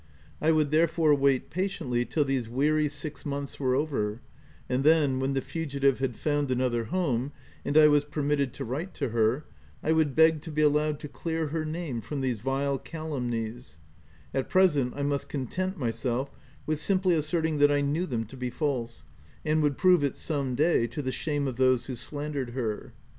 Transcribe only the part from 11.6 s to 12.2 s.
name